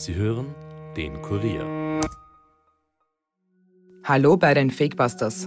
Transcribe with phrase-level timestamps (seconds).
[0.00, 0.46] Sie hören
[0.96, 2.00] den Kurier.
[4.02, 5.46] Hallo bei den Fakebusters.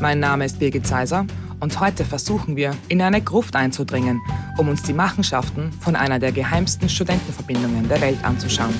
[0.00, 1.26] Mein Name ist Birgit Zeiser
[1.60, 4.22] und heute versuchen wir, in eine Gruft einzudringen,
[4.56, 8.72] um uns die Machenschaften von einer der geheimsten Studentenverbindungen der Welt anzuschauen.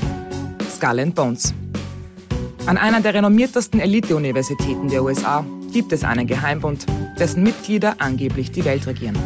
[0.71, 1.53] Skull and Bones.
[2.65, 6.87] An einer der renommiertesten Elite-Universitäten der USA gibt es einen Geheimbund,
[7.19, 9.19] dessen Mitglieder angeblich die Welt regieren.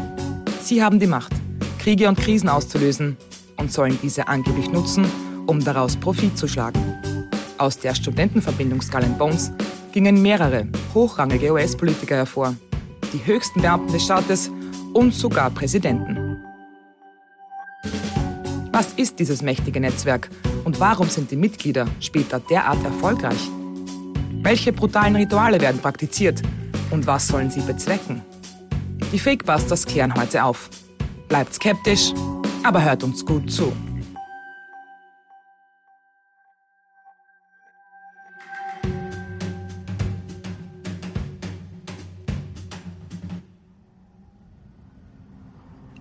[0.61, 1.35] Sie haben die Macht,
[1.79, 3.17] Kriege und Krisen auszulösen
[3.59, 5.07] und sollen diese angeblich nutzen,
[5.47, 6.83] um daraus Profit zu schlagen.
[7.59, 9.53] Aus der Studentenverbindung Skull Bones
[9.93, 12.55] gingen mehrere hochrangige US-Politiker hervor,
[13.13, 14.51] die höchsten Beamten des Staates
[14.93, 16.39] und sogar Präsidenten.
[18.73, 20.31] Was ist dieses mächtige Netzwerk
[20.65, 23.49] und warum sind die Mitglieder später derart erfolgreich?
[24.43, 26.43] Welche brutalen Rituale werden praktiziert
[26.91, 28.23] und was sollen sie bezwecken?
[29.13, 30.71] Die Fakebusters klären heute auf.
[31.29, 32.13] Bleibt skeptisch,
[32.65, 33.73] aber hört uns gut zu.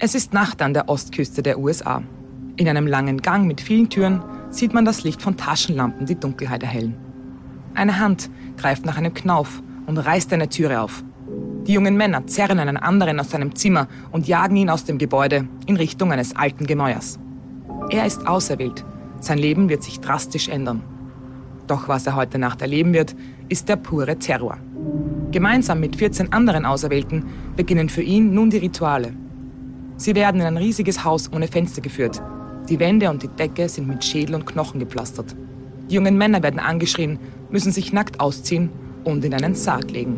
[0.04, 2.02] Es ist Nacht an der Ostküste der USA.
[2.56, 6.64] In einem langen Gang mit vielen Türen sieht man das Licht von Taschenlampen die Dunkelheit
[6.64, 6.98] erhellen.
[7.76, 11.04] Eine Hand greift nach einem Knauf und reißt eine Türe auf.
[11.68, 15.48] Die jungen Männer zerren einen anderen aus seinem Zimmer und jagen ihn aus dem Gebäude
[15.68, 17.20] in Richtung eines alten Gemäuers.
[17.92, 18.84] Er ist auserwählt.
[19.20, 20.82] Sein Leben wird sich drastisch ändern.
[21.68, 23.16] Doch was er heute Nacht erleben wird,
[23.50, 24.58] ist der pure Terror.
[25.30, 29.14] Gemeinsam mit 14 anderen Auserwählten beginnen für ihn nun die Rituale.
[30.02, 32.20] Sie werden in ein riesiges Haus ohne Fenster geführt.
[32.68, 35.36] Die Wände und die Decke sind mit Schädel und Knochen gepflastert.
[35.92, 37.20] Die jungen Männer werden angeschrien,
[37.52, 38.72] müssen sich nackt ausziehen
[39.04, 40.18] und in einen Sarg legen.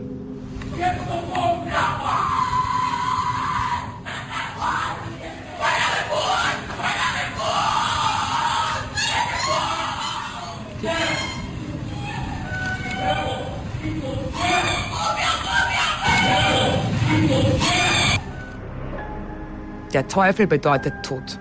[19.94, 21.40] Der Teufel bedeutet Tod.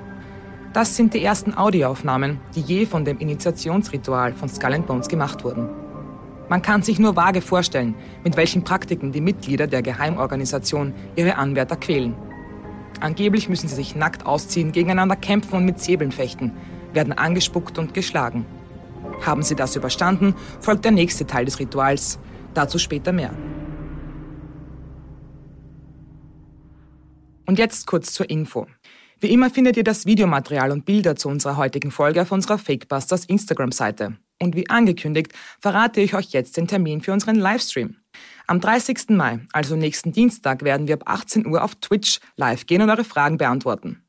[0.75, 5.43] Das sind die ersten Audioaufnahmen, die je von dem Initiationsritual von Skull and Bones gemacht
[5.43, 5.71] wurden.
[6.51, 11.77] Man kann sich nur vage vorstellen, mit welchen Praktiken die Mitglieder der Geheimorganisation ihre Anwärter
[11.77, 12.15] quälen.
[13.01, 16.53] Angeblich müssen sie sich nackt ausziehen, gegeneinander kämpfen und mit Säbeln fechten,
[16.93, 18.45] werden angespuckt und geschlagen.
[19.25, 22.19] Haben sie das überstanden, folgt der nächste Teil des Rituals.
[22.53, 23.31] Dazu später mehr.
[27.53, 28.67] Und jetzt kurz zur Info.
[29.21, 33.27] Wie immer findet ihr das Videomaterial und Bilder zu unserer heutigen Folge auf unserer Fakebusters
[33.27, 34.17] Instagram-Seite.
[34.41, 37.97] Und wie angekündigt, verrate ich euch jetzt den Termin für unseren Livestream.
[38.47, 39.11] Am 30.
[39.11, 43.05] Mai, also nächsten Dienstag, werden wir ab 18 Uhr auf Twitch live gehen und eure
[43.05, 44.03] Fragen beantworten.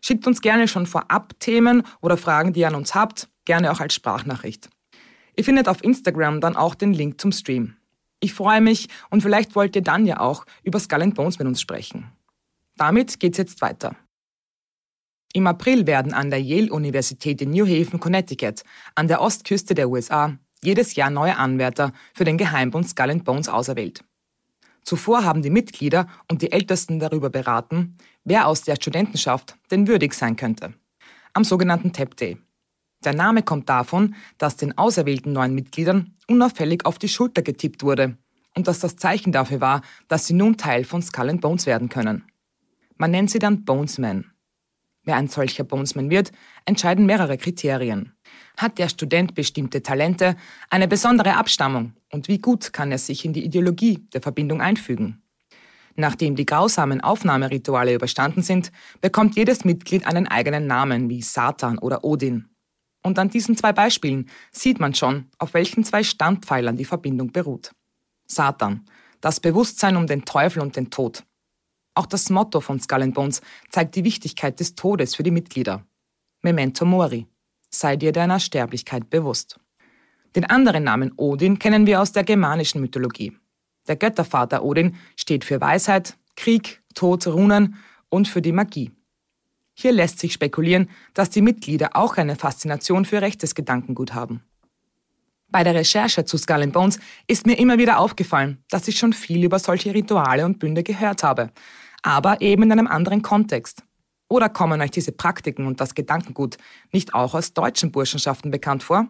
[0.00, 3.80] Schickt uns gerne schon vorab Themen oder Fragen, die ihr an uns habt, gerne auch
[3.80, 4.70] als Sprachnachricht.
[5.34, 7.74] Ihr findet auf Instagram dann auch den Link zum Stream.
[8.20, 11.48] Ich freue mich und vielleicht wollt ihr dann ja auch über Skull and Bones mit
[11.48, 12.12] uns sprechen.
[12.76, 13.96] Damit geht's jetzt weiter.
[15.32, 18.62] Im April werden an der Yale-Universität in New Haven, Connecticut,
[18.94, 23.48] an der Ostküste der USA, jedes Jahr neue Anwärter für den Geheimbund Skull and Bones
[23.48, 24.04] auserwählt.
[24.82, 30.14] Zuvor haben die Mitglieder und die Ältesten darüber beraten, wer aus der Studentenschaft denn würdig
[30.14, 30.74] sein könnte.
[31.32, 32.38] Am sogenannten Tap Day.
[33.04, 38.16] Der Name kommt davon, dass den auserwählten neuen Mitgliedern unauffällig auf die Schulter getippt wurde
[38.54, 41.88] und dass das Zeichen dafür war, dass sie nun Teil von Skull and Bones werden
[41.88, 42.24] können.
[42.96, 44.32] Man nennt sie dann Bonesman.
[45.04, 46.32] Wer ein solcher Bonesman wird,
[46.64, 48.12] entscheiden mehrere Kriterien.
[48.56, 50.36] Hat der Student bestimmte Talente,
[50.68, 55.22] eine besondere Abstammung und wie gut kann er sich in die Ideologie der Verbindung einfügen?
[55.94, 62.04] Nachdem die grausamen Aufnahmerituale überstanden sind, bekommt jedes Mitglied einen eigenen Namen wie Satan oder
[62.04, 62.48] Odin.
[63.02, 67.70] Und an diesen zwei Beispielen sieht man schon, auf welchen zwei Standpfeilern die Verbindung beruht.
[68.26, 68.84] Satan,
[69.20, 71.24] das Bewusstsein um den Teufel und den Tod.
[71.96, 73.40] Auch das Motto von Skull and Bones
[73.70, 75.82] zeigt die Wichtigkeit des Todes für die Mitglieder.
[76.42, 77.26] Memento Mori.
[77.70, 79.58] Sei dir deiner Sterblichkeit bewusst.
[80.36, 83.32] Den anderen Namen Odin kennen wir aus der germanischen Mythologie.
[83.88, 87.76] Der Göttervater Odin steht für Weisheit, Krieg, Tod, Runen
[88.10, 88.92] und für die Magie.
[89.72, 94.42] Hier lässt sich spekulieren, dass die Mitglieder auch eine Faszination für rechtes Gedankengut haben.
[95.48, 99.14] Bei der Recherche zu Skull and Bones ist mir immer wieder aufgefallen, dass ich schon
[99.14, 101.50] viel über solche Rituale und Bünde gehört habe,
[102.06, 103.82] aber eben in einem anderen Kontext.
[104.28, 106.56] Oder kommen euch diese Praktiken und das Gedankengut
[106.92, 109.08] nicht auch aus deutschen Burschenschaften bekannt vor?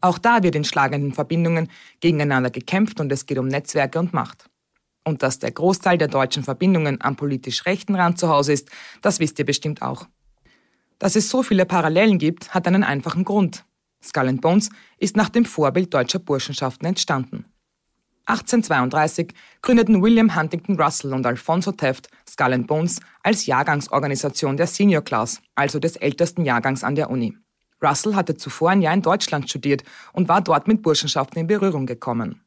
[0.00, 1.68] Auch da wird in schlagenden Verbindungen
[1.98, 4.48] gegeneinander gekämpft und es geht um Netzwerke und Macht.
[5.04, 8.70] Und dass der Großteil der deutschen Verbindungen am politisch rechten Rand zu Hause ist,
[9.02, 10.06] das wisst ihr bestimmt auch.
[11.00, 13.64] Dass es so viele Parallelen gibt, hat einen einfachen Grund.
[14.04, 17.46] Skull and Bones ist nach dem Vorbild deutscher Burschenschaften entstanden.
[18.26, 19.32] 1832
[19.62, 25.40] gründeten William Huntington Russell und Alfonso Taft Skull and Bones als Jahrgangsorganisation der Senior Class,
[25.54, 27.36] also des ältesten Jahrgangs an der Uni.
[27.82, 29.82] Russell hatte zuvor ein Jahr in Deutschland studiert
[30.12, 32.42] und war dort mit Burschenschaften in Berührung gekommen.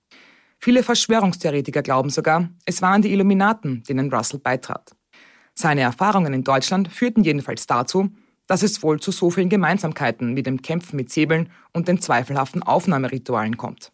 [0.59, 4.95] Viele Verschwörungstheoretiker glauben sogar, es waren die Illuminaten, denen Russell beitrat.
[5.53, 8.09] Seine Erfahrungen in Deutschland führten jedenfalls dazu,
[8.47, 12.63] dass es wohl zu so vielen Gemeinsamkeiten wie dem Kämpfen mit Säbeln und den zweifelhaften
[12.63, 13.91] Aufnahmeritualen kommt.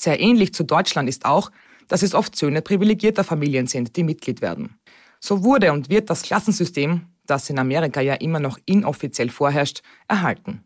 [0.00, 1.50] Sehr ähnlich zu Deutschland ist auch,
[1.88, 4.78] dass es oft Söhne privilegierter Familien sind, die Mitglied werden.
[5.20, 10.64] So wurde und wird das Klassensystem, das in Amerika ja immer noch inoffiziell vorherrscht, erhalten.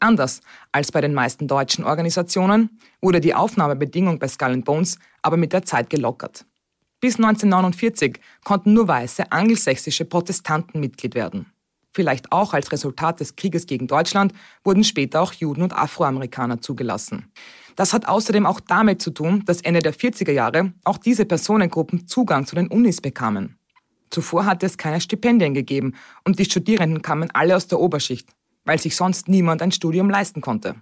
[0.00, 0.40] Anders
[0.72, 5.62] als bei den meisten deutschen Organisationen wurde die Aufnahmebedingung bei Skull Bones aber mit der
[5.62, 6.44] Zeit gelockert.
[6.98, 11.46] Bis 1949 konnten nur weiße angelsächsische Protestanten Mitglied werden.
[11.92, 14.32] Vielleicht auch als Resultat des Krieges gegen Deutschland
[14.64, 17.30] wurden später auch Juden und Afroamerikaner zugelassen.
[17.78, 22.08] Das hat außerdem auch damit zu tun, dass Ende der 40er Jahre auch diese Personengruppen
[22.08, 23.56] Zugang zu den Unis bekamen.
[24.10, 25.94] Zuvor hatte es keine Stipendien gegeben
[26.24, 28.30] und die Studierenden kamen alle aus der Oberschicht,
[28.64, 30.74] weil sich sonst niemand ein Studium leisten konnte.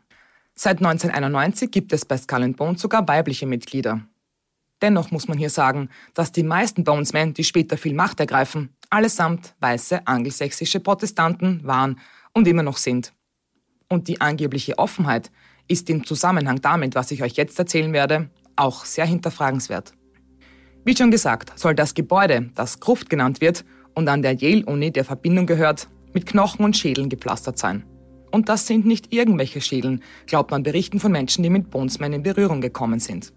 [0.55, 4.01] Seit 1991 gibt es bei Skull Bones sogar weibliche Mitglieder.
[4.81, 9.55] Dennoch muss man hier sagen, dass die meisten Bonesmen, die später viel Macht ergreifen, allesamt
[9.61, 12.01] weiße angelsächsische Protestanten waren
[12.33, 13.13] und immer noch sind.
[13.91, 15.31] Und die angebliche Offenheit
[15.69, 19.93] ist im Zusammenhang damit, was ich euch jetzt erzählen werde, auch sehr hinterfragenswert.
[20.85, 23.65] Wie schon gesagt, soll das Gebäude, das Gruft genannt wird
[23.95, 27.85] und an der Yale-Uni der Verbindung gehört, mit Knochen und Schädeln gepflastert sein.
[28.31, 32.23] Und das sind nicht irgendwelche Schädeln, glaubt man Berichten von Menschen, die mit Bonesmen in
[32.23, 33.33] Berührung gekommen sind.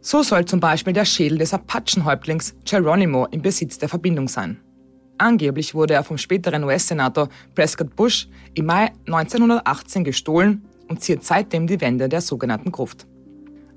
[0.00, 4.60] So soll zum Beispiel der Schädel des Apachenhäuptlings Geronimo im Besitz der Verbindung sein.
[5.16, 11.66] Angeblich wurde er vom späteren US-Senator Prescott Bush im Mai 1918 gestohlen und ziert seitdem
[11.66, 13.06] die Wände der sogenannten Gruft.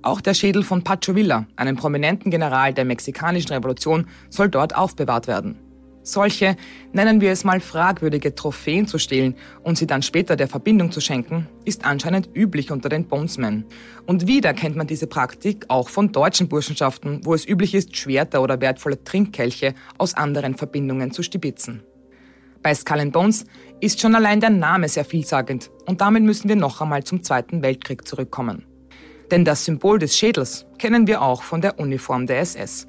[0.02, 5.28] Auch der Schädel von Pacho Villa, einem prominenten General der mexikanischen Revolution, soll dort aufbewahrt
[5.28, 5.60] werden
[6.08, 6.56] solche,
[6.94, 11.02] nennen wir es mal fragwürdige Trophäen zu stehlen und sie dann später der Verbindung zu
[11.02, 13.66] schenken, ist anscheinend üblich unter den Bonesmen.
[14.06, 18.42] Und wieder kennt man diese Praktik auch von deutschen Burschenschaften, wo es üblich ist, Schwerter
[18.42, 21.84] oder wertvolle Trinkkelche aus anderen Verbindungen zu stibitzen.
[22.62, 23.46] Bei Skull Bones
[23.80, 27.62] ist schon allein der Name sehr vielsagend und damit müssen wir noch einmal zum Zweiten
[27.62, 28.66] Weltkrieg zurückkommen.
[29.32, 32.88] Denn das Symbol des Schädels kennen wir auch von der Uniform der SS.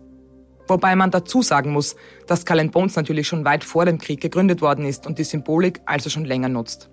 [0.69, 4.61] Wobei man dazu sagen muss, dass Skull Bones natürlich schon weit vor dem Krieg gegründet
[4.61, 6.91] worden ist und die Symbolik also schon länger nutzt.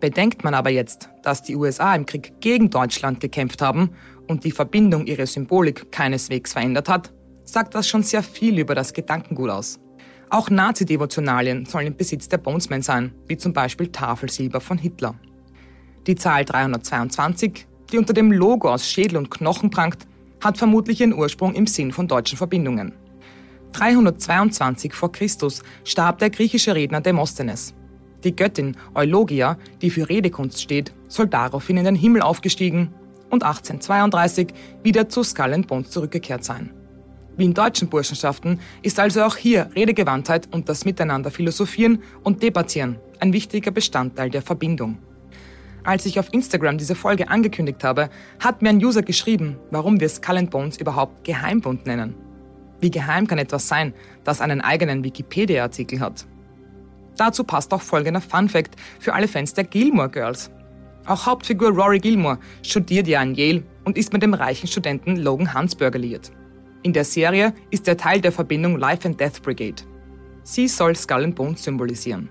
[0.00, 3.90] Bedenkt man aber jetzt, dass die USA im Krieg gegen Deutschland gekämpft haben
[4.28, 7.12] und die Verbindung ihre Symbolik keineswegs verändert hat,
[7.44, 9.78] sagt das schon sehr viel über das Gedankengut aus.
[10.32, 15.14] Auch Nazi-Devotionalien sollen im Besitz der Bonesmen sein, wie zum Beispiel Tafelsilber von Hitler.
[16.06, 20.06] Die Zahl 322, die unter dem Logo aus Schädel und Knochen prangt,
[20.42, 22.94] hat vermutlich ihren Ursprung im Sinn von deutschen Verbindungen.
[23.72, 27.74] 322 vor Christus starb der griechische Redner Demosthenes.
[28.24, 32.94] Die Göttin Eulogia, die für Redekunst steht, soll daraufhin in den Himmel aufgestiegen
[33.28, 34.48] und 1832
[34.82, 36.70] wieder zu Skull and Bones zurückgekehrt sein.
[37.36, 42.98] Wie in deutschen Burschenschaften ist also auch hier Redegewandtheit und das Miteinander philosophieren und debattieren
[43.20, 44.98] ein wichtiger Bestandteil der Verbindung.
[45.84, 50.08] Als ich auf Instagram diese Folge angekündigt habe, hat mir ein User geschrieben, warum wir
[50.08, 52.14] Skull Bones überhaupt Geheimbund nennen.
[52.80, 56.26] Wie geheim kann etwas sein, das einen eigenen Wikipedia-Artikel hat?
[57.16, 60.50] Dazu passt auch folgender Fun Fact für alle Fans der Gilmore Girls.
[61.06, 65.52] Auch Hauptfigur Rory Gilmore studiert ja an Yale und ist mit dem reichen Studenten Logan
[65.52, 66.32] Hansberger liiert.
[66.84, 69.82] In der Serie ist er Teil der Verbindung Life and Death Brigade.
[70.42, 72.28] Sie soll Skull and Bones symbolisieren.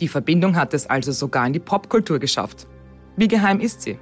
[0.00, 2.66] Die Verbindung hat es also sogar in die Popkultur geschafft.
[3.16, 3.98] Wie geheim ist sie?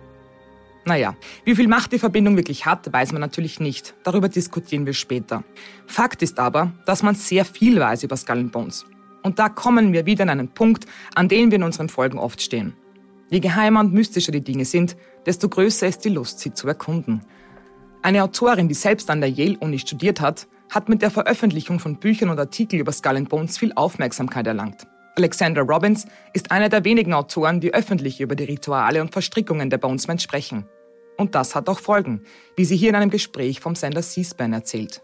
[0.85, 3.95] Naja, wie viel Macht die Verbindung wirklich hat, weiß man natürlich nicht.
[4.05, 5.43] Darüber diskutieren wir später.
[5.87, 8.87] Fakt ist aber, dass man sehr viel weiß über Skull Bones.
[9.23, 12.41] Und da kommen wir wieder an einen Punkt, an dem wir in unseren Folgen oft
[12.43, 12.75] stehen.
[13.31, 17.23] Je geheimer und mystischer die Dinge sind, desto größer ist die Lust, sie zu erkunden.
[18.05, 22.29] Eine Autorin, die selbst an der Yale-Uni studiert hat, hat mit der Veröffentlichung von Büchern
[22.29, 24.87] und Artikeln über Skull Bones viel Aufmerksamkeit erlangt.
[25.17, 29.79] Alexander Robbins ist einer der wenigen Autoren, die öffentlich über die Rituale und Verstrickungen der
[29.79, 30.67] Bonesmen sprechen.
[31.17, 32.25] Und das hat auch Folgen,
[32.57, 35.01] wie sie hier in einem Gespräch vom Sender C-SPAN erzählt.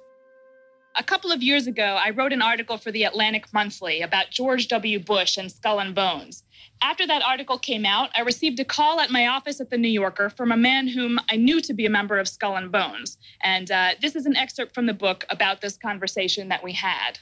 [1.01, 4.69] A couple of years ago, I wrote an article for the Atlantic Monthly about George
[4.69, 4.99] W.
[4.99, 6.45] Bush and Skull and Bones.
[6.83, 9.89] After that article came out, I received a call at my office at the New
[9.89, 13.17] Yorker from a man whom I knew to be a member of Skull and Bones.
[13.43, 17.19] And uh, this is an excerpt from the book about this conversation that we had.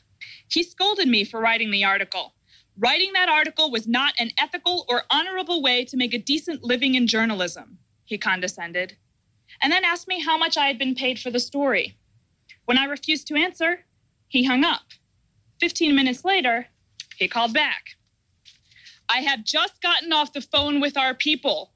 [0.48, 2.34] He scolded me for writing the article.
[2.76, 6.96] Writing that article was not an ethical or honorable way to make a decent living
[6.96, 8.96] in journalism, he condescended,
[9.62, 11.96] and then asked me how much I had been paid for the story.
[12.68, 13.86] When I refused to answer,
[14.28, 14.82] he hung up.
[15.58, 16.66] 15 minutes later,
[17.16, 17.96] he called back.
[19.08, 21.72] I have just gotten off the phone with our people.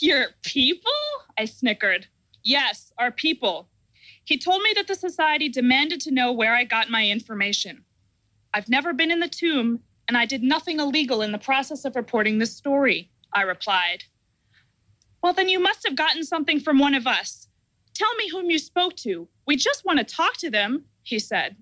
[0.00, 0.90] Your people?
[1.38, 2.08] I snickered.
[2.42, 3.68] Yes, our people.
[4.24, 7.84] He told me that the society demanded to know where I got my information.
[8.52, 9.78] I've never been in the tomb,
[10.08, 14.02] and I did nothing illegal in the process of reporting this story, I replied.
[15.22, 17.46] Well, then you must have gotten something from one of us.
[18.02, 19.28] Tell me whom you spoke to.
[19.46, 21.54] We just want to talk to them, he said.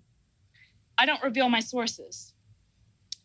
[0.96, 2.32] I don't reveal my sources.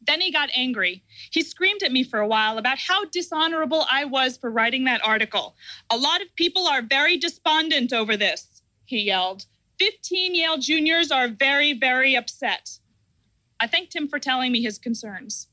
[0.05, 1.01] Then he got angry.
[1.31, 4.99] He screamed at me for a while about how dishonorable I was for writing that
[5.07, 5.55] article.
[5.89, 9.45] A lot of people are very despondent over this, he yelled.
[9.79, 12.79] 15 Yale juniors are very, very upset.
[13.61, 15.47] I thanked him for telling me his concerns.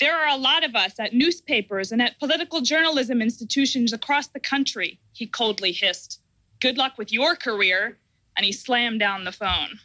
[0.00, 4.40] There are a lot of us at newspapers and at political journalism institutions across the
[4.40, 6.22] country, he coldly hissed.
[6.60, 7.96] Good luck with your career.
[8.36, 9.80] And he slammed down the phone.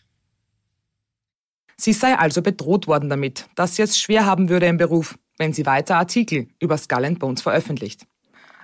[1.77, 5.51] Sie sei also bedroht worden damit, dass sie es schwer haben würde im Beruf, wenn
[5.51, 8.05] sie weiter Artikel über Skull and Bones veröffentlicht.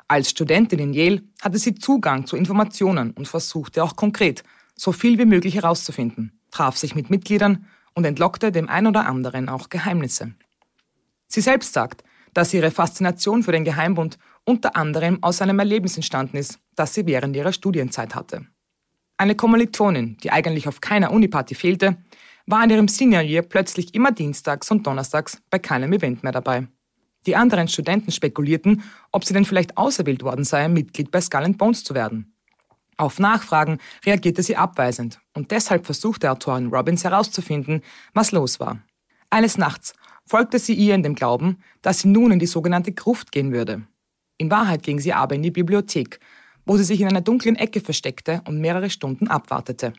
[0.07, 4.43] Als Studentin in Yale hatte sie Zugang zu Informationen und versuchte auch konkret,
[4.75, 9.49] so viel wie möglich herauszufinden, traf sich mit Mitgliedern und entlockte dem ein oder anderen
[9.49, 10.35] auch Geheimnisse.
[11.27, 16.37] Sie selbst sagt, dass ihre Faszination für den Geheimbund unter anderem aus einem Erlebnis entstanden
[16.37, 18.47] ist, das sie während ihrer Studienzeit hatte.
[19.17, 21.97] Eine Kommilitonin, die eigentlich auf keiner Uniparty fehlte,
[22.45, 26.67] war in ihrem Senior Year plötzlich immer dienstags und donnerstags bei keinem Event mehr dabei.
[27.25, 31.83] Die anderen Studenten spekulierten, ob sie denn vielleicht auserwählt worden sei, Mitglied bei Skull Bones
[31.83, 32.33] zu werden.
[32.95, 37.81] Auf Nachfragen reagierte sie abweisend und deshalb versuchte Autorin Robbins herauszufinden,
[38.13, 38.79] was los war.
[39.29, 39.93] Eines Nachts
[40.25, 43.83] folgte sie ihr in dem Glauben, dass sie nun in die sogenannte Gruft gehen würde.
[44.37, 46.19] In Wahrheit ging sie aber in die Bibliothek,
[46.65, 49.93] wo sie sich in einer dunklen Ecke versteckte und mehrere Stunden abwartete.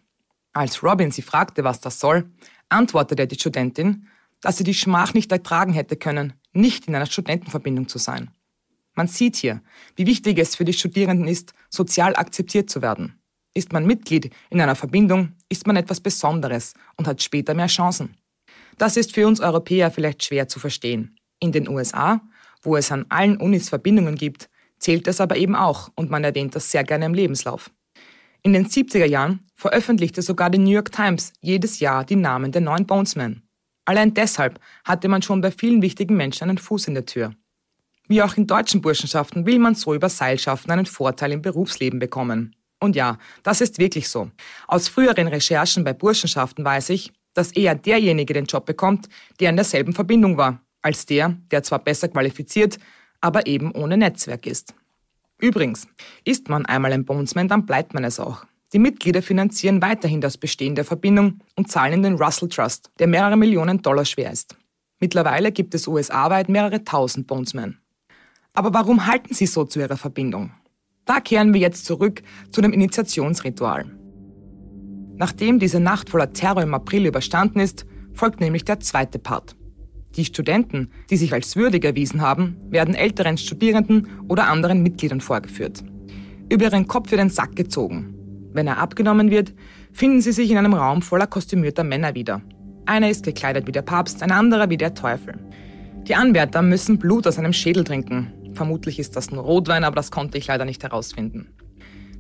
[0.52, 2.30] Als Robin sie fragte, was das soll,
[2.68, 4.07] antwortete die Studentin,
[4.40, 8.30] dass sie die Schmach nicht ertragen hätte können, nicht in einer Studentenverbindung zu sein.
[8.95, 9.62] Man sieht hier,
[9.97, 13.21] wie wichtig es für die Studierenden ist, sozial akzeptiert zu werden.
[13.54, 18.16] Ist man Mitglied in einer Verbindung, ist man etwas Besonderes und hat später mehr Chancen.
[18.76, 21.16] Das ist für uns Europäer vielleicht schwer zu verstehen.
[21.40, 22.21] In den USA,
[22.68, 26.54] wo es an allen Unis Verbindungen gibt, zählt das aber eben auch und man erwähnt
[26.54, 27.70] das sehr gerne im Lebenslauf.
[28.42, 32.60] In den 70er Jahren veröffentlichte sogar die New York Times jedes Jahr die Namen der
[32.60, 33.42] neuen Bonesmen.
[33.87, 37.34] Allein deshalb hatte man schon bei vielen wichtigen Menschen einen Fuß in der Tür.
[38.06, 42.54] Wie auch in deutschen Burschenschaften will man so über Seilschaften einen Vorteil im Berufsleben bekommen.
[42.80, 44.30] Und ja, das ist wirklich so.
[44.66, 49.08] Aus früheren Recherchen bei Burschenschaften weiß ich, dass eher derjenige den Job bekommt,
[49.40, 52.78] der in derselben Verbindung war, als der, der zwar besser qualifiziert,
[53.20, 54.75] aber eben ohne Netzwerk ist.
[55.40, 55.87] Übrigens,
[56.25, 58.44] ist man einmal ein Bonesman, dann bleibt man es auch.
[58.73, 63.06] Die Mitglieder finanzieren weiterhin das Bestehen der Verbindung und zahlen in den Russell Trust, der
[63.06, 64.56] mehrere Millionen Dollar schwer ist.
[65.00, 67.78] Mittlerweile gibt es USA-weit mehrere tausend Bonesmen.
[68.52, 70.50] Aber warum halten sie so zu ihrer Verbindung?
[71.04, 73.87] Da kehren wir jetzt zurück zu dem Initiationsritual.
[75.16, 79.57] Nachdem diese Nacht voller Terror im April überstanden ist, folgt nämlich der zweite Part.
[80.18, 85.84] Die Studenten, die sich als würdig erwiesen haben, werden älteren Studierenden oder anderen Mitgliedern vorgeführt.
[86.50, 88.16] Über ihren Kopf wird ein Sack gezogen.
[88.52, 89.54] Wenn er abgenommen wird,
[89.92, 92.42] finden sie sich in einem Raum voller kostümierter Männer wieder.
[92.84, 95.38] Einer ist gekleidet wie der Papst, ein anderer wie der Teufel.
[96.08, 98.32] Die Anwärter müssen Blut aus einem Schädel trinken.
[98.54, 101.54] Vermutlich ist das nur Rotwein, aber das konnte ich leider nicht herausfinden.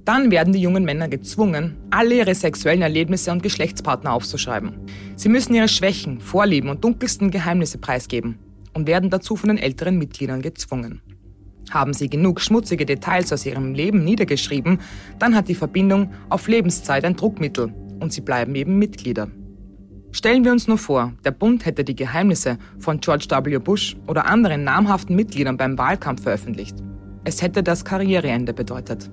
[0.08, 4.72] Dann werden die jungen Männer gezwungen, alle ihre sexuellen Erlebnisse und Geschlechtspartner aufzuschreiben.
[5.16, 8.38] Sie müssen ihre Schwächen, Vorlieben und dunkelsten Geheimnisse preisgeben
[8.72, 11.02] und werden dazu von den älteren Mitgliedern gezwungen.
[11.68, 14.80] Haben sie genug schmutzige Details aus ihrem Leben niedergeschrieben,
[15.18, 19.28] dann hat die Verbindung auf Lebenszeit ein Druckmittel und sie bleiben eben Mitglieder.
[20.12, 23.58] Stellen wir uns nur vor, der Bund hätte die Geheimnisse von George W.
[23.58, 26.78] Bush oder anderen namhaften Mitgliedern beim Wahlkampf veröffentlicht.
[27.24, 29.10] Es hätte das Karriereende bedeutet.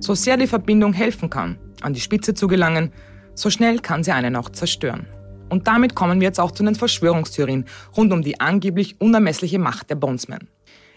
[0.00, 2.92] So sehr die Verbindung helfen kann, an die Spitze zu gelangen,
[3.34, 5.06] so schnell kann sie einen auch zerstören.
[5.48, 7.64] Und damit kommen wir jetzt auch zu den Verschwörungstheorien
[7.96, 10.48] rund um die angeblich unermessliche Macht der Bonesmen.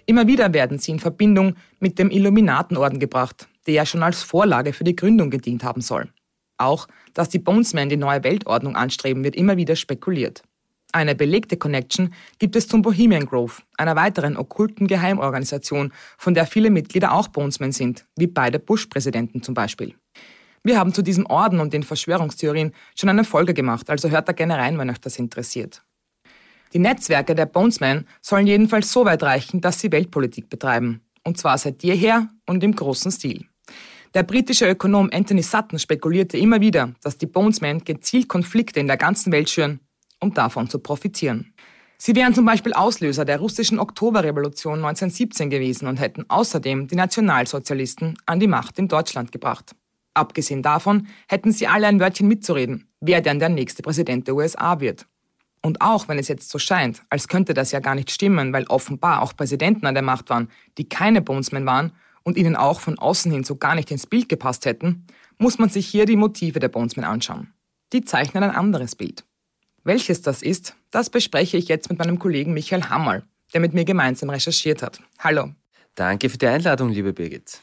[0.06, 4.74] Immer wieder werden sie in Verbindung mit dem Illuminatenorden gebracht, der ja schon als Vorlage
[4.74, 6.10] für die Gründung gedient haben soll.
[6.58, 10.44] Auch, dass die Bonesmen die neue Weltordnung anstreben, wird immer wieder spekuliert.
[10.94, 16.70] Eine belegte Connection gibt es zum Bohemian Grove, einer weiteren okkulten Geheimorganisation, von der viele
[16.70, 19.96] Mitglieder auch Bonesmen sind, wie beide Bush-Präsidenten zum Beispiel.
[20.64, 24.34] Wir haben zu diesem Orden und den Verschwörungstheorien schon eine Folge gemacht, also hört da
[24.34, 25.82] gerne rein, wenn euch das interessiert.
[26.74, 31.02] Die Netzwerke der Bonesmen sollen jedenfalls so weit reichen, dass sie Weltpolitik betreiben.
[31.24, 33.46] Und zwar seit jeher und im großen Stil.
[34.14, 38.98] Der britische Ökonom Anthony Sutton spekulierte immer wieder, dass die Bonesmen gezielt Konflikte in der
[38.98, 39.80] ganzen Welt schüren,
[40.22, 41.54] um davon zu profitieren.
[41.98, 48.18] Sie wären zum Beispiel Auslöser der russischen Oktoberrevolution 1917 gewesen und hätten außerdem die Nationalsozialisten
[48.26, 49.76] an die Macht in Deutschland gebracht.
[50.14, 54.80] Abgesehen davon hätten sie alle ein Wörtchen mitzureden, wer denn der nächste Präsident der USA
[54.80, 55.06] wird.
[55.62, 58.66] Und auch wenn es jetzt so scheint, als könnte das ja gar nicht stimmen, weil
[58.66, 61.92] offenbar auch Präsidenten an der Macht waren, die keine Bonesmen waren
[62.24, 65.06] und ihnen auch von außen hin so gar nicht ins Bild gepasst hätten,
[65.38, 67.54] muss man sich hier die Motive der Bonesmen anschauen.
[67.94, 69.24] Die zeichnen ein anderes Bild.
[69.84, 73.24] Welches das ist, das bespreche ich jetzt mit meinem Kollegen Michael Hammerl,
[73.54, 75.00] der mit mir gemeinsam recherchiert hat.
[75.20, 75.50] Hallo.
[75.96, 77.60] Danke für die Einladung, liebe Birgit.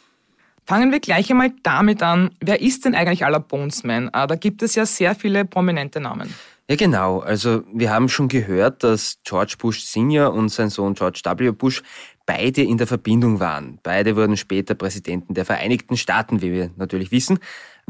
[0.67, 4.11] Fangen wir gleich einmal damit an, wer ist denn eigentlich aller Bonesman?
[4.13, 6.35] Ah, da gibt es ja sehr viele prominente Namen.
[6.69, 7.21] Ja, genau.
[7.21, 11.53] Also wir haben schon gehört, dass George Bush Senior und sein Sohn George W.
[11.53, 11.83] Bush
[12.27, 13.79] beide in der Verbindung waren.
[13.83, 17.39] Beide wurden später Präsidenten der Vereinigten Staaten, wie wir natürlich wissen.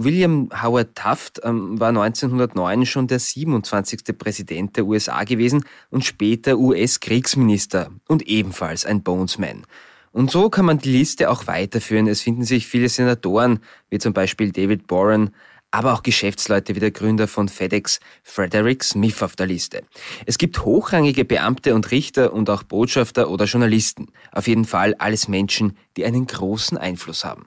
[0.00, 4.16] William Howard Taft ähm, war 1909 schon der 27.
[4.16, 9.66] Präsident der USA gewesen und später US-Kriegsminister und ebenfalls ein Bonesman.
[10.12, 12.06] Und so kann man die Liste auch weiterführen.
[12.06, 13.58] Es finden sich viele Senatoren,
[13.90, 15.30] wie zum Beispiel David Boren,
[15.72, 19.82] aber auch Geschäftsleute wie der Gründer von FedEx, Frederick Smith, auf der Liste.
[20.26, 24.06] Es gibt hochrangige Beamte und Richter und auch Botschafter oder Journalisten.
[24.30, 27.46] Auf jeden Fall alles Menschen, die einen großen Einfluss haben.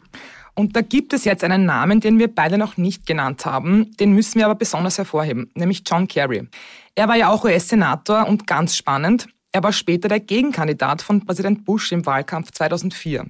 [0.62, 4.12] Und da gibt es jetzt einen Namen, den wir beide noch nicht genannt haben, den
[4.12, 6.48] müssen wir aber besonders hervorheben, nämlich John Kerry.
[6.94, 11.66] Er war ja auch US-Senator und ganz spannend, er war später der Gegenkandidat von Präsident
[11.66, 13.26] Bush im Wahlkampf 2004.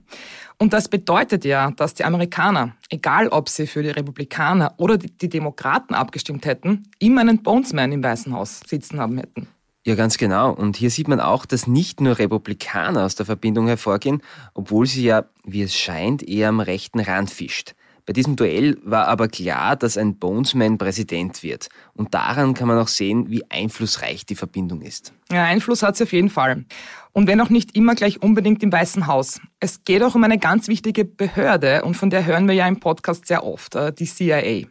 [0.57, 5.29] Und das bedeutet ja, dass die Amerikaner, egal ob sie für die Republikaner oder die
[5.29, 9.47] Demokraten abgestimmt hätten, immer einen Bonesman im Weißen Haus sitzen haben hätten.
[9.83, 10.51] Ja, ganz genau.
[10.51, 14.21] Und hier sieht man auch, dass nicht nur Republikaner aus der Verbindung hervorgehen,
[14.53, 17.74] obwohl sie ja, wie es scheint, eher am rechten Rand fischt.
[18.05, 21.70] Bei diesem Duell war aber klar, dass ein Bonesman Präsident wird.
[21.94, 25.13] Und daran kann man auch sehen, wie einflussreich die Verbindung ist.
[25.31, 26.65] Ja, Einfluss hat sie auf jeden Fall.
[27.11, 29.39] Und wenn auch nicht immer gleich unbedingt im Weißen Haus.
[29.59, 32.79] Es geht auch um eine ganz wichtige Behörde und von der hören wir ja im
[32.79, 34.67] Podcast sehr oft, äh, die CIA.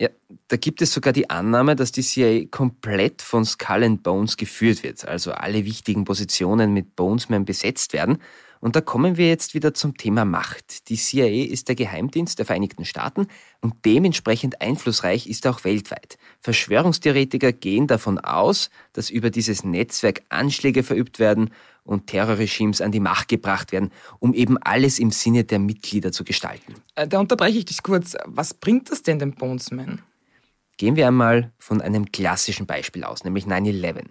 [0.00, 0.08] Ja,
[0.46, 4.84] da gibt es sogar die Annahme, dass die CIA komplett von Skull and Bones geführt
[4.84, 8.18] wird, also alle wichtigen Positionen mit Bonesmen besetzt werden.
[8.60, 10.88] Und da kommen wir jetzt wieder zum Thema Macht.
[10.88, 13.26] Die CIA ist der Geheimdienst der Vereinigten Staaten
[13.60, 16.18] und dementsprechend einflussreich ist er auch weltweit.
[16.40, 21.50] Verschwörungstheoretiker gehen davon aus, dass über dieses Netzwerk Anschläge verübt werden
[21.88, 26.22] und Terrorregimes an die Macht gebracht werden, um eben alles im Sinne der Mitglieder zu
[26.22, 26.74] gestalten.
[26.94, 28.14] Äh, da unterbreche ich dich kurz.
[28.26, 30.02] Was bringt das denn den Bonesman?
[30.76, 34.04] Gehen wir einmal von einem klassischen Beispiel aus, nämlich 9-11.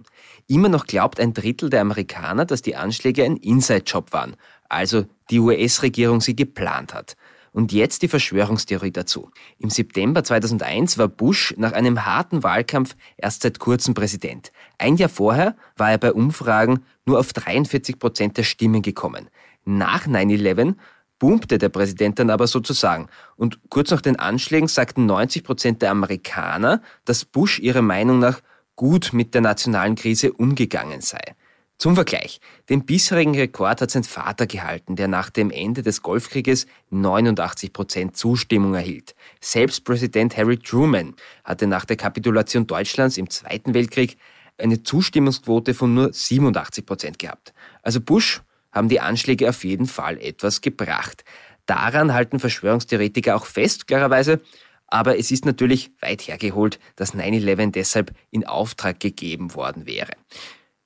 [0.48, 4.36] Immer noch glaubt ein Drittel der Amerikaner, dass die Anschläge ein Inside-Job waren,
[4.68, 7.16] also die US-Regierung sie geplant hat.
[7.58, 9.32] Und jetzt die Verschwörungstheorie dazu.
[9.58, 14.52] Im September 2001 war Bush nach einem harten Wahlkampf erst seit kurzem Präsident.
[14.78, 19.32] Ein Jahr vorher war er bei Umfragen nur auf 43 Prozent der Stimmen gekommen.
[19.66, 20.76] Nach 9-11
[21.18, 23.08] boomte der Präsident dann aber sozusagen.
[23.38, 28.40] Und kurz nach den Anschlägen sagten 90 Prozent der Amerikaner, dass Bush ihrer Meinung nach
[28.76, 31.34] gut mit der nationalen Krise umgegangen sei.
[31.80, 36.66] Zum Vergleich, den bisherigen Rekord hat sein Vater gehalten, der nach dem Ende des Golfkrieges
[36.90, 39.14] 89 Prozent Zustimmung erhielt.
[39.42, 41.14] Selbst Präsident Harry Truman
[41.44, 44.18] hatte nach der Kapitulation Deutschlands im Zweiten Weltkrieg
[44.58, 47.54] eine Zustimmungsquote von nur 87 Prozent gehabt.
[47.84, 51.24] Also Bush haben die Anschläge auf jeden Fall etwas gebracht.
[51.68, 54.42] Daran halten Verschwörungstheoretiker auch fest, klarerweise,
[54.88, 60.14] aber es ist natürlich weit hergeholt, dass 9-11 deshalb in Auftrag gegeben worden wäre.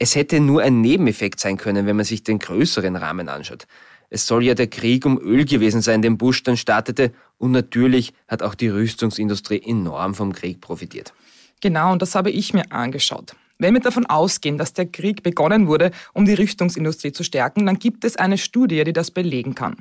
[0.03, 3.67] Es hätte nur ein Nebeneffekt sein können, wenn man sich den größeren Rahmen anschaut.
[4.09, 8.11] Es soll ja der Krieg um Öl gewesen sein, den Bush dann startete, und natürlich
[8.27, 11.13] hat auch die Rüstungsindustrie enorm vom Krieg profitiert.
[11.61, 13.35] Genau, und das habe ich mir angeschaut.
[13.59, 17.77] Wenn wir davon ausgehen, dass der Krieg begonnen wurde, um die Rüstungsindustrie zu stärken, dann
[17.77, 19.75] gibt es eine Studie, die das belegen kann.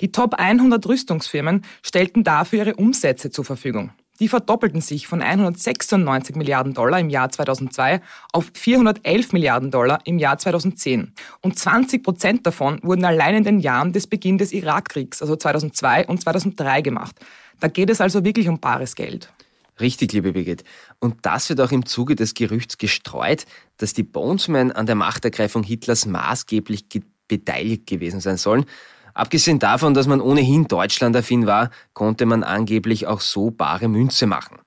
[0.00, 3.90] Die Top 100 Rüstungsfirmen stellten dafür ihre Umsätze zur Verfügung.
[4.20, 8.00] Die verdoppelten sich von 196 Milliarden Dollar im Jahr 2002
[8.32, 11.12] auf 411 Milliarden Dollar im Jahr 2010.
[11.40, 16.06] Und 20 Prozent davon wurden allein in den Jahren des Beginns des Irakkriegs, also 2002
[16.06, 17.16] und 2003 gemacht.
[17.58, 19.32] Da geht es also wirklich um bares Geld.
[19.80, 20.62] Richtig, liebe Birgit.
[21.00, 23.44] Und das wird auch im Zuge des Gerüchts gestreut,
[23.78, 26.86] dass die Bonesmen an der Machtergreifung Hitlers maßgeblich
[27.26, 28.66] beteiligt gewesen sein sollen.
[29.14, 34.58] Abgesehen davon, dass man ohnehin Deutschland-affin war, konnte man angeblich auch so bare Münze machen.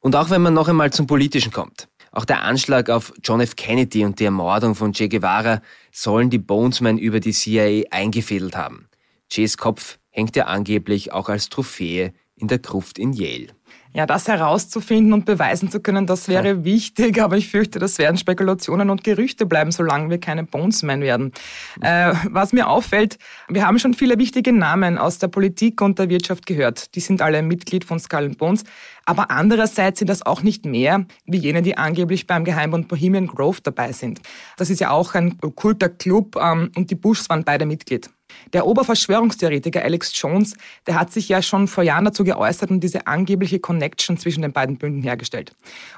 [0.00, 1.88] Und auch wenn man noch einmal zum Politischen kommt.
[2.12, 3.56] Auch der Anschlag auf John F.
[3.56, 5.60] Kennedy und die Ermordung von Che Guevara
[5.92, 8.88] sollen die Bonesmen über die CIA eingefädelt haben.
[9.28, 13.48] Ches Kopf hängt ja angeblich auch als Trophäe in der Gruft in Yale.
[13.96, 16.64] Ja, das herauszufinden und beweisen zu können, das wäre ja.
[16.64, 21.32] wichtig, aber ich fürchte, das werden Spekulationen und Gerüchte bleiben, solange wir keine Bonesmen werden.
[21.80, 23.16] Äh, was mir auffällt,
[23.48, 26.94] wir haben schon viele wichtige Namen aus der Politik und der Wirtschaft gehört.
[26.94, 28.64] Die sind alle Mitglied von Skull Bones.
[29.06, 33.60] Aber andererseits sind das auch nicht mehr wie jene, die angeblich beim Geheimbund Bohemian Grove
[33.62, 34.20] dabei sind.
[34.58, 38.10] Das ist ja auch ein okkulter Club ähm, und die Bushs waren beide Mitglied.
[38.52, 43.06] Der Oberverschwörungstheoretiker Alex Jones, der hat sich ja schon vor Jahren dazu geäußert und diese
[43.06, 45.52] angebliche Connection zwischen den beiden Bünden hergestellt.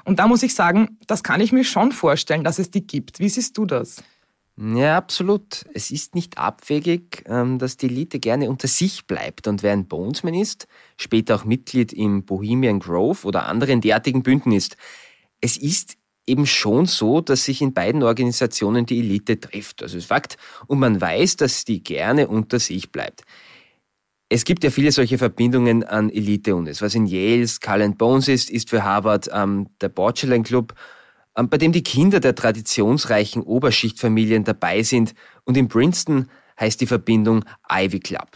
[0.05, 3.19] Und da muss ich sagen, das kann ich mir schon vorstellen, dass es die gibt.
[3.19, 4.03] Wie siehst du das?
[4.61, 5.65] Ja, absolut.
[5.73, 9.47] Es ist nicht abwegig, ähm, dass die Elite gerne unter sich bleibt.
[9.47, 14.51] Und wer ein Bonesman ist, später auch Mitglied im Bohemian Grove oder anderen derartigen Bünden
[14.51, 14.75] ist,
[15.39, 15.95] es ist
[16.29, 19.81] eben schon so, dass sich in beiden Organisationen die Elite trifft.
[19.81, 20.37] Das ist Fakt.
[20.67, 23.23] Und man weiß, dass die gerne unter sich bleibt.
[24.29, 26.83] Es gibt ja viele solche Verbindungen an Elite-Unis.
[26.83, 30.75] Was in Yale Skull Bones ist, ist für Harvard ähm, der Bordschellen Club,
[31.35, 35.15] ähm, bei dem die Kinder der traditionsreichen Oberschichtfamilien dabei sind.
[35.45, 38.29] Und in Princeton heißt die Verbindung Ivy Club.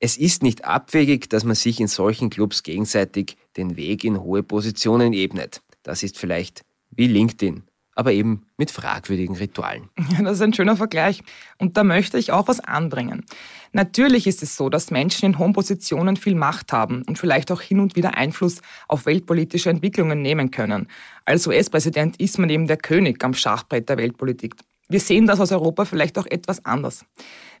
[0.00, 4.42] Es ist nicht abwegig, dass man sich in solchen Clubs gegenseitig den Weg in hohe
[4.42, 5.60] Positionen ebnet.
[5.82, 6.64] Das ist vielleicht
[6.98, 7.62] wie LinkedIn,
[7.94, 9.88] aber eben mit fragwürdigen Ritualen.
[10.12, 11.22] Ja, das ist ein schöner Vergleich.
[11.58, 13.24] Und da möchte ich auch was anbringen.
[13.72, 17.60] Natürlich ist es so, dass Menschen in hohen Positionen viel Macht haben und vielleicht auch
[17.60, 20.88] hin und wieder Einfluss auf weltpolitische Entwicklungen nehmen können.
[21.24, 24.56] Als US-Präsident ist man eben der König am Schachbrett der Weltpolitik.
[24.88, 27.04] Wir sehen das aus Europa vielleicht auch etwas anders.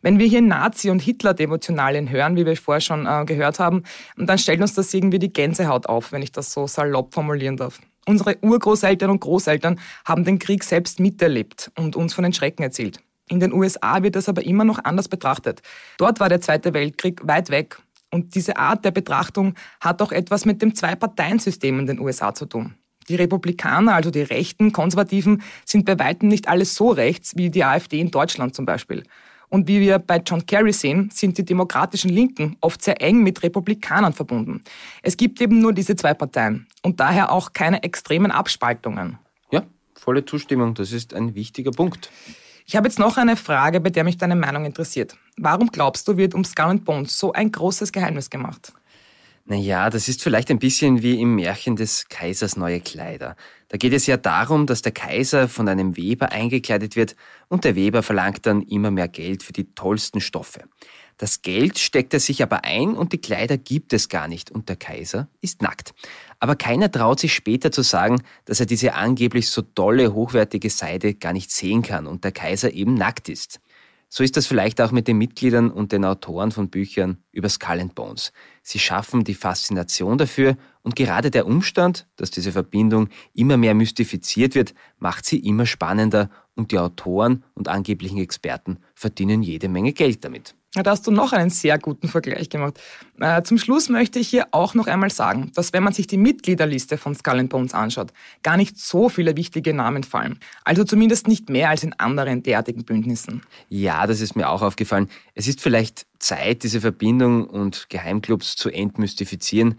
[0.02, 3.82] Wenn wir hier Nazi- und Hitler-Devotionalien hören, wie wir vorher schon äh, gehört haben,
[4.16, 7.80] dann stellt uns das irgendwie die Gänsehaut auf, wenn ich das so salopp formulieren darf.
[8.08, 13.00] Unsere Urgroßeltern und Großeltern haben den Krieg selbst miterlebt und uns von den Schrecken erzählt.
[13.28, 15.60] In den USA wird das aber immer noch anders betrachtet.
[15.98, 17.78] Dort war der Zweite Weltkrieg weit weg.
[18.10, 22.46] Und diese Art der Betrachtung hat auch etwas mit dem Zwei-Parteien-System in den USA zu
[22.46, 22.76] tun.
[23.10, 27.64] Die Republikaner, also die rechten Konservativen, sind bei weitem nicht alles so rechts wie die
[27.64, 29.02] AfD in Deutschland zum Beispiel.
[29.50, 33.42] Und wie wir bei John Kerry sehen, sind die demokratischen Linken oft sehr eng mit
[33.42, 34.62] Republikanern verbunden.
[35.02, 39.18] Es gibt eben nur diese zwei Parteien und daher auch keine extremen Abspaltungen.
[39.50, 39.62] Ja,
[39.94, 42.10] volle Zustimmung, das ist ein wichtiger Punkt.
[42.66, 45.16] Ich habe jetzt noch eine Frage, bei der mich deine Meinung interessiert.
[45.38, 48.74] Warum glaubst du, wird um Skull Bones so ein großes Geheimnis gemacht?
[49.50, 53.34] Naja, das ist vielleicht ein bisschen wie im Märchen des Kaisers neue Kleider.
[53.68, 57.16] Da geht es ja darum, dass der Kaiser von einem Weber eingekleidet wird
[57.48, 60.64] und der Weber verlangt dann immer mehr Geld für die tollsten Stoffe.
[61.16, 64.68] Das Geld steckt er sich aber ein und die Kleider gibt es gar nicht und
[64.68, 65.94] der Kaiser ist nackt.
[66.40, 71.14] Aber keiner traut sich später zu sagen, dass er diese angeblich so tolle, hochwertige Seide
[71.14, 73.60] gar nicht sehen kann und der Kaiser eben nackt ist.
[74.10, 77.80] So ist das vielleicht auch mit den Mitgliedern und den Autoren von Büchern über Skull
[77.80, 78.32] and Bones.
[78.62, 84.54] Sie schaffen die Faszination dafür und gerade der Umstand, dass diese Verbindung immer mehr mystifiziert
[84.54, 90.24] wird, macht sie immer spannender und die Autoren und angeblichen Experten verdienen jede Menge Geld
[90.24, 90.54] damit.
[90.82, 92.80] Da hast du noch einen sehr guten Vergleich gemacht.
[93.20, 96.16] Äh, zum Schluss möchte ich hier auch noch einmal sagen, dass wenn man sich die
[96.16, 98.12] Mitgliederliste von Skull Bones anschaut,
[98.42, 100.38] gar nicht so viele wichtige Namen fallen.
[100.64, 103.42] Also zumindest nicht mehr als in anderen derartigen Bündnissen.
[103.68, 105.08] Ja, das ist mir auch aufgefallen.
[105.34, 109.78] Es ist vielleicht Zeit, diese Verbindung und Geheimclubs zu entmystifizieren,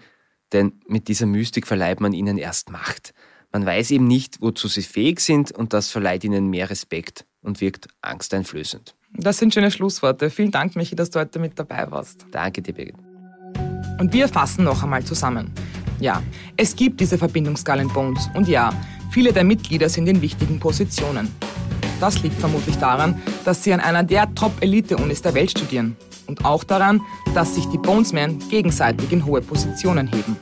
[0.51, 3.13] denn mit dieser Mystik verleiht man ihnen erst Macht.
[3.51, 7.61] Man weiß eben nicht, wozu sie fähig sind und das verleiht ihnen mehr Respekt und
[7.61, 8.95] wirkt angsteinflößend.
[9.13, 10.29] Das sind schöne Schlussworte.
[10.29, 12.25] Vielen Dank, Michi, dass du heute mit dabei warst.
[12.31, 12.95] Danke dir, Birgit.
[13.99, 15.51] Und wir fassen noch einmal zusammen.
[15.99, 16.23] Ja,
[16.55, 18.71] es gibt diese Verbindung Skull Bones und ja,
[19.11, 21.29] viele der Mitglieder sind in wichtigen Positionen.
[21.99, 26.63] Das liegt vermutlich daran, dass sie an einer der Top-Elite-Unis der Welt studieren und auch
[26.63, 27.01] daran,
[27.33, 30.37] dass sich die Bonesmen gegenseitig in hohe Positionen heben.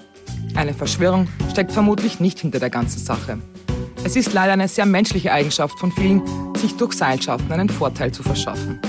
[0.53, 3.39] Eine Verschwörung steckt vermutlich nicht hinter der ganzen Sache.
[4.03, 6.21] Es ist leider eine sehr menschliche Eigenschaft von vielen,
[6.57, 8.79] sich durch Seilschaften einen Vorteil zu verschaffen.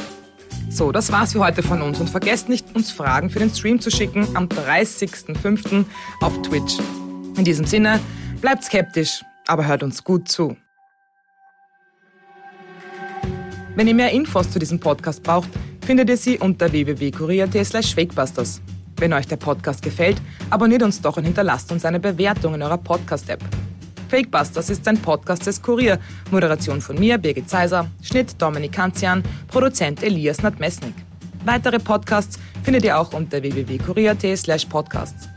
[0.71, 3.81] So, das war's für heute von uns und vergesst nicht, uns Fragen für den Stream
[3.81, 5.85] zu schicken am 30.05.
[6.21, 6.79] auf Twitch.
[7.37, 8.01] In diesem Sinne,
[8.41, 10.57] bleibt skeptisch, aber hört uns gut zu.
[13.75, 15.49] Wenn ihr mehr Infos zu diesem Podcast braucht,
[15.87, 18.61] findet ihr sie unter www.kurier.at slash fakebusters.
[18.97, 22.79] Wenn euch der Podcast gefällt, abonniert uns doch und hinterlasst uns eine Bewertung in eurer
[22.79, 23.43] Podcast-App.
[24.09, 25.99] Fakebusters ist ein Podcast des Kurier.
[26.31, 30.95] Moderation von mir, Birgit Zeiser, Schnitt Dominik Kanzian, Produzent Elias Nadmesnik.
[31.45, 35.28] Weitere Podcasts findet ihr auch unter www.kurier.at slash podcasts.